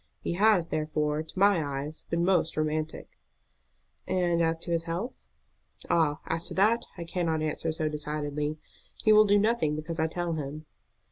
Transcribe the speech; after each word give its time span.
He 0.19 0.33
has, 0.33 0.69
therefore, 0.69 1.21
to 1.21 1.37
my 1.37 1.63
eyes 1.63 2.05
been 2.09 2.25
most 2.25 2.57
romantic." 2.57 3.19
"And 4.07 4.41
as 4.41 4.59
to 4.61 4.71
his 4.71 4.85
health?" 4.85 5.13
"Ah, 5.91 6.19
as 6.25 6.47
to 6.47 6.55
that 6.55 6.87
I 6.97 7.03
cannot 7.03 7.43
answer 7.43 7.71
so 7.71 7.87
decidedly. 7.87 8.57
He 9.03 9.13
will 9.13 9.25
do 9.25 9.37
nothing 9.37 9.75
because 9.75 9.99
I 9.99 10.07
tell 10.07 10.33
him." 10.33 10.65